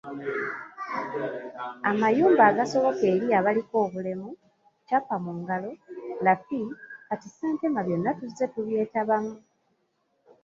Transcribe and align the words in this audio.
Amayumba 1.89 2.43
agasoboka 2.51 3.03
eri 3.13 3.27
abaliko 3.39 3.75
obulemu, 3.85 4.29
Kyapa 4.85 5.15
mungalo, 5.23 5.71
Lafi, 6.25 6.61
kati 7.07 7.27
Ssentema 7.29 7.79
byonna 7.87 8.11
tuzze 8.19 8.45
tubyetabamu. 8.53 9.33